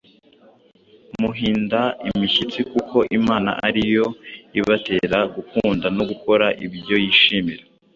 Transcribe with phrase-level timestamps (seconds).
[1.21, 4.05] muhinda imishyitsi, kuko Imana ari yo
[4.59, 7.63] ibatera gukunda no gukora ibyo yishimira.